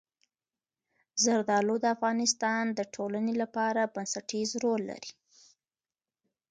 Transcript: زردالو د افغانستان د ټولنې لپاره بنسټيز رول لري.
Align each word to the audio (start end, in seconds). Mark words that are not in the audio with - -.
زردالو 1.23 1.75
د 1.79 1.85
افغانستان 1.95 2.63
د 2.77 2.79
ټولنې 2.95 3.33
لپاره 3.41 3.91
بنسټيز 3.95 4.49
رول 4.63 4.81
لري. 4.91 5.11